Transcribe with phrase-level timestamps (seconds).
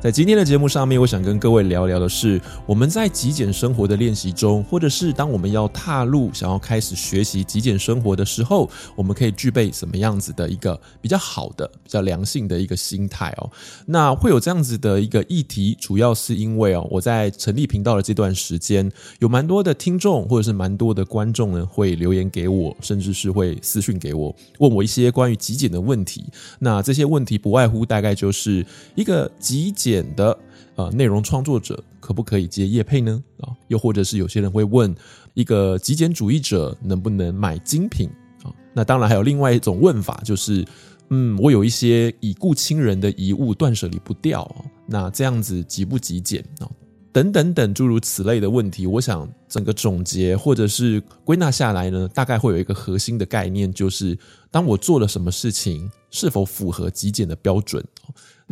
[0.00, 8.66] 在今天的节目上面，我想跟各位聊聊的是，我们在极简生活的练习中，或者是当我们要踏入想要开始学习极简生活的时候，
[8.96, 13.50] 我们可以具备什么样子的一个比较好的、比较良性的一个心态哦。
[13.84, 26.24] 那会有这样子的一个议题，主要是因为哦，我在成立频道的这段时间，有蛮多的听众或者是蛮多的观众呢，会留言给我，甚至是会私讯给我，问我一些关于极简的问题。
[26.58, 29.89] 那这些问题不外乎大概就是一个极简。
[29.90, 30.38] 简的
[30.76, 33.22] 呃内容创作者可不可以接业配呢？
[33.40, 34.94] 啊，又或者是有些人会问，
[35.34, 38.08] 一个极简主义者能不能买精品
[38.44, 38.52] 啊？
[38.72, 40.64] 那当然还有另外一种问法，就是
[41.08, 44.48] 嗯，我有一些已故亲人的遗物断舍离不掉，
[44.86, 46.70] 那这样子极不极简啊？
[47.12, 54.16] 等等等诸如此类的问题，我想整个总结或者是归纳下来呢，大概会有一个核心的概念，就是
[54.48, 57.84] 当我做了什么事情，是否符合极简的标准？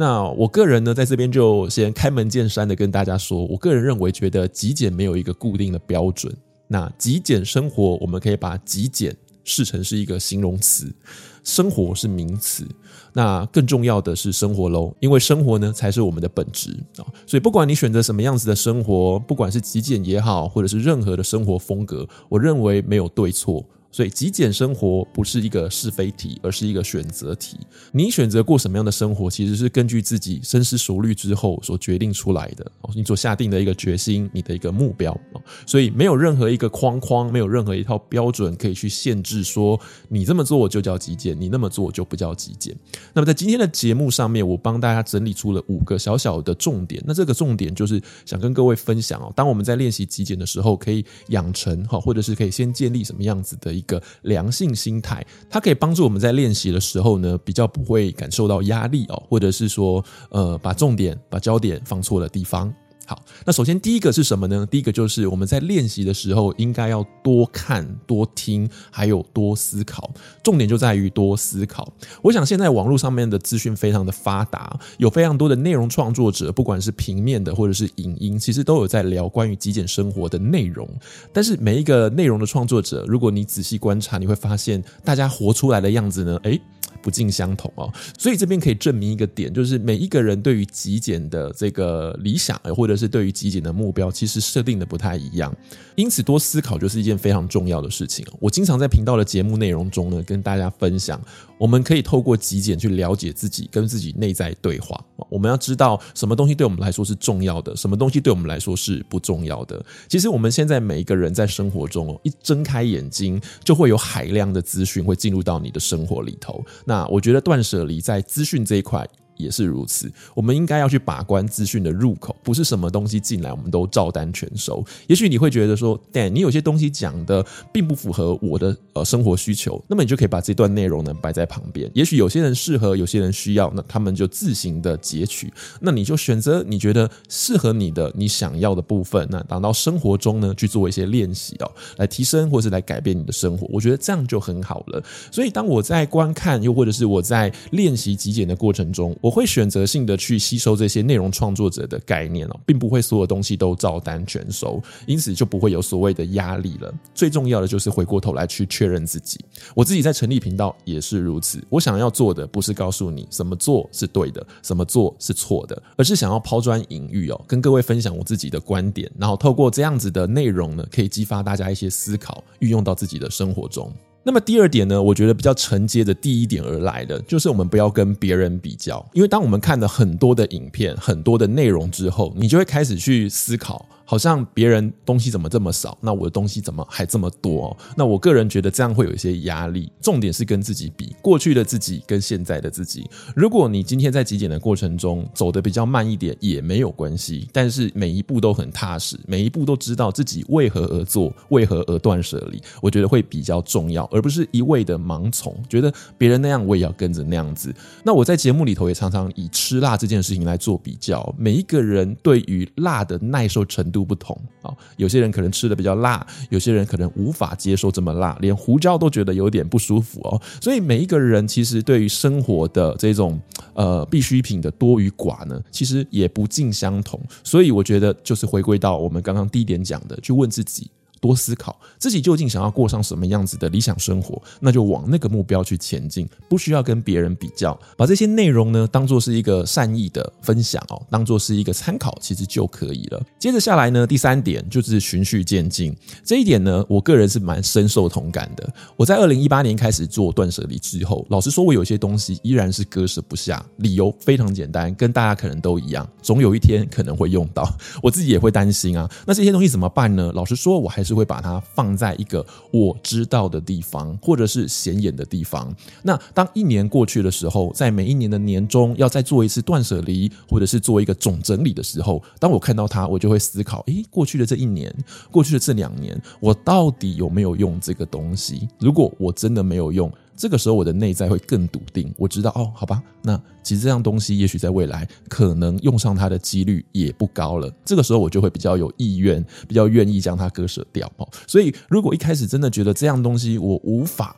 [0.00, 6.32] 那我个人呢，在这边就先开门见山的跟大家说，我个人认为，觉得极简没有一个固定的标准。
[6.68, 10.94] 那极简生活，我们可以把极简视成是一个形容词，
[11.42, 12.64] 生活是名词。
[13.12, 17.02] 那更重要的是生活喽，因为生活呢才是我们的本质啊。
[17.26, 23.66] 所以不管你选择什么样子的生活，不管是极简也好，或者是任何的生活风格，我认为没有对错。
[23.98, 27.56] 所以，极简生活不是一个是非题，而是一个选择题。
[27.90, 32.64] 你选择过什么样的生活，其实是根据自己深思熟虑之后所决定出来的。
[32.94, 35.20] 你所下定的一个决心，你的一个目标。
[35.66, 39.76] 所以，没有任何一个框框，没有任何一套标准可以去限制说
[40.08, 42.72] 你这么做就叫极简，你那么做就不叫极简。
[43.12, 47.02] 那么，在今天的节目上面，我帮大家整理出了五个小小的重点。
[47.04, 53.74] 那这个重点就是想跟各位分享哦，当我们在练习极简的时候，可以养成哈，或者是可以先建立什么样子的。
[53.78, 62.72] 一个良性心态，它可以帮助我们在练习的时候呢，比较不会感受到压力哦，或者是说，呃，把重点、把焦点放错了地方。
[63.08, 64.66] 好，那首先第一个是什么呢？
[64.70, 70.12] 第一个就是我们在练习的时候，应该要多看、多听，还有多思考。
[70.42, 71.90] 重点就在于多思考。
[72.20, 80.86] 我想现在网络上面的资讯非常的发达，有非常多的内容创作者，不管是平面的或者是影音，其实都有在聊关于极简生活的内容。
[81.32, 86.60] 但是每一个内容的创作者，如果你仔细观察，你会发现大家活出来的样子呢，诶。
[87.08, 95.50] 不尽相同哦，所以这边可以证明一个点，就是每一个人对于极简的这个理想，或者是对于极简的目标，其实设定的不太一样。
[95.96, 98.22] 因此，多思考就是一件非常重要的事情。
[98.38, 101.18] 我经常在频道的节目内容中呢，跟大家分享，
[101.58, 105.02] 我们可以透过极简去了解自己，跟自己内在对话。
[105.30, 109.82] 我们要知道什么东西对我们来说是重要的，什么东西对我们来说是不重要的。
[110.08, 116.64] 其实，我们现在每一个人在生活中哦，一睁开眼睛，就会有海量的资讯会进入到你的生活里头。
[116.84, 119.06] 那我觉得断舍离在资讯这一块。
[119.38, 124.84] 也是如此，我们应该要去把关资讯的入口，不是什么东西进来我们都照单全收。
[125.06, 131.90] 也许你会觉得说，Dan，你有些东西讲的并不符合我的呃生活需求，那么你就可以把这段内容呢摆在旁边。
[131.94, 143.66] 也许有些人适合，有些人需要，那他们就自行的截取，那你就选择你觉得适合你的、你想要的部分，那拿到生活中呢去做一些练习哦，来提升或是来改变你的生活。
[143.70, 145.02] 我觉得这样就很好了。
[145.30, 156.90] 所以当我在观看，又或者是我在练习极简的过程中，我我会选择性的去吸收这些内容创作者的概念哦，并不会所有东西都照单全收，因此就不会有所谓的压力了。
[157.14, 159.38] 最重要的就是回过头来去确认自己。
[159.74, 161.62] 我自己在成立频道也是如此。
[161.68, 173.92] 我想要做的不是告诉你什么做是对的，什么做是错的，而是想要抛砖引玉哦，跟各位分享我自己的观点，然后透过这样子的内容呢，可以激发大家一些思考，运用到自己的生活中。
[174.28, 183.88] 那么第二点呢，我觉得比较承接着第一点而来的，就是我们不要跟别人比较，因为当我们看了很多的影片、很多的内容之后，你就会开始去思考。
[184.10, 187.76] 好像别人东西怎么这么少，那我的东西怎么还这么多？
[187.94, 189.92] 那我个人觉得这样会有一些压力。
[190.00, 193.06] 重点是跟自己比，过去的自己跟现在的自己。
[193.36, 207.74] 如果你今天在极简的过程中走得比较慢一点也没有关系，但是每一步都很踏实，每一步都知道自己为何而做，为何而断舍离，我觉得会比较重要，而不是一味的盲从，觉得别人那样我也要跟着那样子。
[208.02, 213.97] 那我在节目里头也常常以吃辣这件事情来做比较，每一个人对于辣的耐受程度。
[213.98, 220.40] 都不同啊，有些人可能吃的比较辣，有些人可能无法接受这么辣，连胡椒都觉得有点不舒服哦。
[220.60, 223.40] 所以每一个人其实对于生活的这种
[223.74, 227.20] 呃必需品的多与寡呢，其实也不尽相同。
[227.42, 230.88] 所以我觉得就是回归到我们刚刚第一点讲的，去问自己。
[231.20, 243.22] 多思考自己究竟想要过上什么样子的理想生活，那就往那个目标去前进，不需要跟别人比较，把这些内容呢当做是一个善意的分享哦，当做是一个参考，其实就可以了。
[243.38, 245.94] 接着下来呢，第三点就是循序渐进，
[246.24, 248.72] 这一点呢，我个人是蛮深受同感的。
[248.96, 257.68] 我在二零一八年开始做断舍离之后，老实说，我有些东西依然是割舍不下，理由非常简单，跟大家可能都一样，总有一天可能会用到，
[258.02, 259.10] 我自己也会担心啊。
[259.26, 260.30] 那这些东西怎么办呢？
[260.34, 261.18] 老实说，我还是。
[261.18, 265.74] 会把它放在一个我知道的地方，或者是显眼的地方。
[266.04, 274.94] 那当一年过去的时候，在每一年的年终要再做一次断舍离，或者是做一个总整理的时候，当我看到它，我就会思考：诶，过去的这一年，
[275.28, 278.68] 过去的这两年，我到底有没有用这个东西？
[278.78, 280.08] 如果我真的没有用，
[280.38, 282.14] 这个时候，我的内在会更笃定。
[282.16, 287.68] 我知道，哦，好吧，那其实这样东西，也许在未来可能用上它的几率也不高了。
[287.84, 291.10] 这个时候，我就会比较有意愿，比较愿意将它割舍掉。
[291.16, 294.36] 哦，所以，如果一开始真的觉得这样东西我无法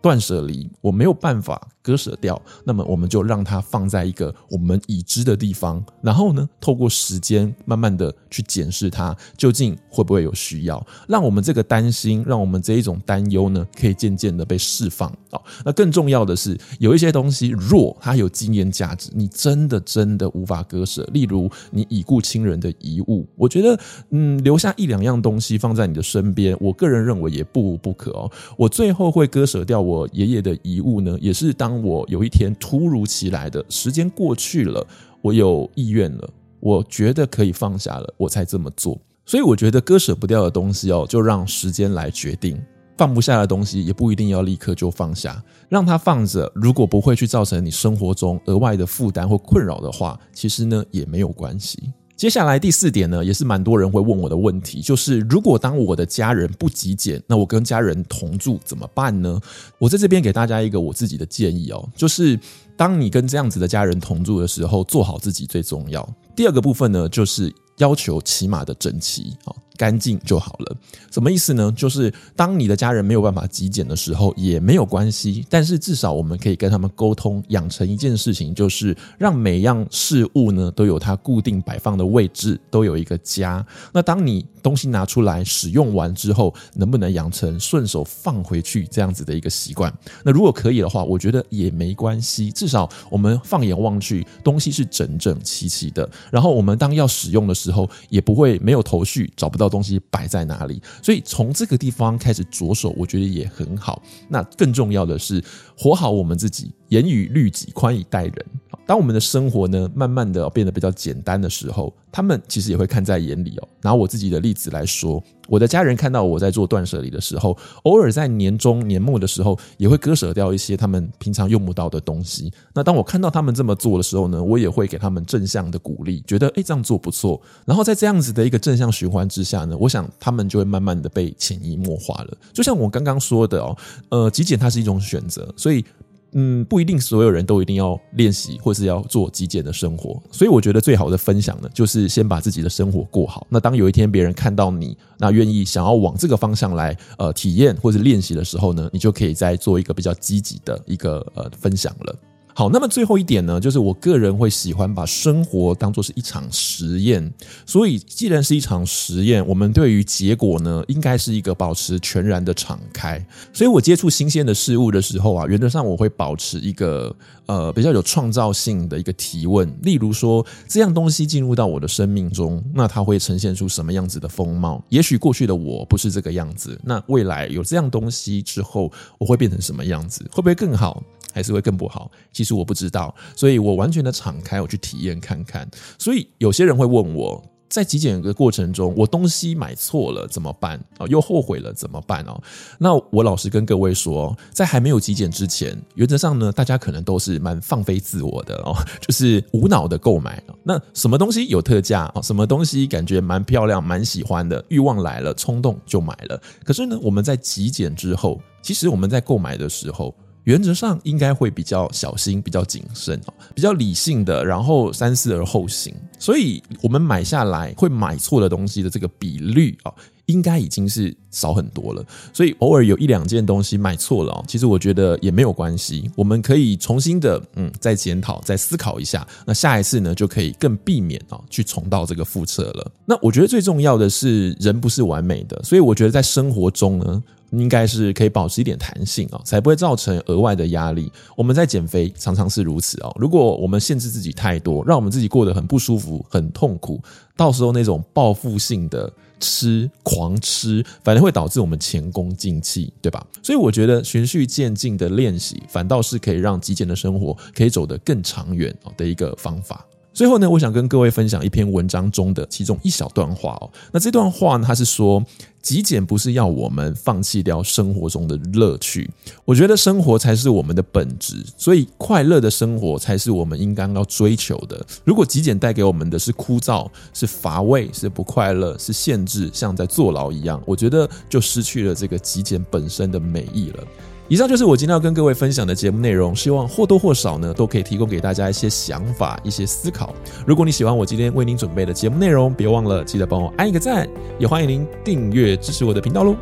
[0.00, 1.68] 断舍离，我没有办法。
[1.86, 15.40] 割舍掉，那么我们就让它放在一个我们已知的地方，然后呢，透过时间慢慢的去检视它究竟会不会有需要，让我们这个担心，让我们这一种担忧呢，可以渐渐的被释放啊。
[15.64, 21.08] 那更重要的是，有一些东西若它有纪念价值，你真的真的无法割舍。
[21.12, 23.78] 例如你已故亲人的遗物，我觉得
[24.10, 28.28] 嗯，留下一两样东西放在你的身边，我个人认为也不无不可哦。
[28.56, 31.75] 我最后会割舍掉我爷爷的遗物呢，也是当。
[31.82, 34.86] 我有一天突如其来的时间过去了，
[35.22, 36.28] 我有意愿了，
[36.60, 38.98] 我觉得可以放下了，我才这么做。
[39.24, 42.56] 所以我觉得割舍不掉的东西哦，就让时间来决定；
[42.96, 46.50] 放不下的东西也不一定要立刻就放下，让它放着。
[46.54, 51.92] 如果不会去造成你生活中额外的负担或困扰的话，其实呢也没有关系。
[52.16, 59.38] 接下来第四点呢，也是蛮多人会问我的问题，就是如果当我的家人不极简，那我跟家人同住怎么办呢？
[59.78, 62.38] 我在这边给大家一个我自己的建议哦，就是
[62.74, 66.08] 当你跟这样子的家人同住的时候，做好自己最重要。
[66.34, 69.52] 第二个部分呢，就是要求起码的整齐啊。
[69.76, 70.76] 干净就好了，
[71.10, 71.72] 什么意思呢？
[71.76, 75.44] 就是当你的家人没有办法极简的时候，也没有关系。
[75.48, 83.64] 但是至少我们可以跟他们沟通，养成一件事情，就是让每样事物呢都有它固定摆放的位置，都有一个家。
[83.92, 89.92] 那当你东西拿出来使用完之后，能不能养成顺手放回去这样子的一个习惯？
[90.24, 92.50] 那如果可以的话，我觉得也没关系。
[92.50, 96.08] 至少我们放眼望去，东西是整整齐齐的。
[96.30, 104.02] 然后我们当要使用的时候，也不会没有头绪，找不到东西摆在哪里，所以从这个地方开始着手，我觉得也很好。
[104.28, 105.42] 那更重要的是，
[105.76, 108.46] 活好我们自己，严于律己，宽以待人。
[108.86, 113.68] 当我们的生活呢，慢慢的变得比较简单的时候，他们其实也会看在眼里哦。
[113.82, 122.52] 拿我自己的例子来说，我的家人看到我在做断舍离的时候，偶尔在年终年末的时候，也会割舍掉一些他们平常用不到的东西。
[122.72, 127.40] 那当我看到他们这么做的时候呢，我也会给他们正向的鼓励，觉得诶，这样做不错。
[127.64, 132.36] 然后在这样子的一个正向循环之下呢，我想他们就会慢慢的被潜移默化了。
[132.52, 133.76] 就像我刚刚说的哦，
[134.10, 135.84] 呃，极简它是一种选择，所以。
[136.32, 143.46] 嗯，不一定所有人都一定要练习或是要做极简的生活，所以我觉得最好的分享呢，就是先把自己的生活过好。
[143.48, 152.16] 那当有一天别人看到你，那愿意想要往这个方向来呃体验或是练习的时候呢，你就可以再做一个比较积极的一个呃分享了。
[152.58, 157.30] 好，那么最后一点呢，就是我个人会喜欢把生活当作是一场实验，
[157.66, 163.22] 所以既然是一场实验，我们对于结果呢，应该是一个保持全然的敞开。
[163.52, 167.14] 所以我接触新鲜的事物的时候啊，原则上我会保持一个
[167.44, 174.82] 呃比较有创造性的一个提问，例如说这样东西进入到我的生命中，那它会呈现出什么样子的风貌？
[174.88, 180.26] 也许过去的我不是这个样子，那未来有这样东西之后，我会变成什么样子？
[180.32, 181.02] 会不会更好？
[181.36, 185.68] 还是会更不好，其实我不知道，所以我完全的敞开，我去体验看看。
[185.98, 190.82] 所以有些人会问我，在极简的过程中，我东西买错了怎么办？
[190.98, 192.24] 哦，又后悔了怎么办？
[192.24, 192.40] 哦，
[192.78, 198.74] 那我老实跟各位说，在还没有极简之前，原则上呢，大家可能都是蛮放飞自我的哦，
[199.06, 200.42] 就是无脑的购买。
[200.62, 202.22] 那什么东西有特价啊？
[202.22, 206.40] 什么东西感觉蛮漂亮、蛮喜欢的，欲望来了，冲动就买了。
[206.64, 210.14] 可是呢，我们在极简之后，其实我们在购买的时候，
[210.46, 215.92] 原则上应该会比较小心、比较谨慎哦，比较理性的，然后三思而后行。
[216.20, 219.92] 所以，我们买下来会买错的东西的这个比率啊，
[220.26, 222.04] 应该已经是少很多了。
[222.32, 232.92] 所以偶尔有一两件东西买错了，其实我觉得也没有关系，我们可以重新的嗯再检讨、再思考一下，那下一次呢就可以更避免啊去重蹈这个覆辙了。
[233.04, 237.20] 那我觉得最重要的是人不是完美的，所以我觉得在生活中呢。
[237.58, 241.10] 应该是可以保持一点弹性啊，才不会造成额外的压力。
[241.36, 243.14] 我们在减肥常常是如此哦。
[243.18, 247.00] 如果我们限制自己太多，让我们自己过得很不舒服、很痛苦，
[247.36, 253.26] 到时候那种报复性的吃、狂吃，反而会导致我们前功尽弃，对吧？
[253.42, 259.84] 所以我觉得循序渐进的练习，反倒是可以让极简的生活可以走得更长远的一个方法。
[260.16, 263.70] 最后呢，我想跟各位分享一篇文章中的其中一小段话哦。
[263.92, 265.22] 那这段话呢，它是说，
[265.60, 269.10] 极简不是要我们放弃掉生活中的乐趣，
[269.44, 274.82] 我觉得生活才是我们的本质，所以快乐的生活才是我们应该要追求的。
[275.04, 283.84] 如果极简带给我们的是枯燥、是乏味、是不快乐、是限制，像在坐牢一样，我觉得就失去了这个极简本身的美意了。
[284.28, 290.12] 以上就是我今天要跟各位分享的节目内容，希望或多或少呢都可以提供给大家一些想法、一些思考。
[290.44, 296.34] 如果你喜欢我今天为您准备的节目内容，别忘了记得帮我按一个赞，也欢迎您订阅支持我的频道喽。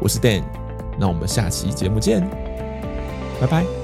[0.00, 0.44] 我是 Dan，
[0.96, 2.20] 那我们下期节目见，
[3.40, 3.83] 拜拜。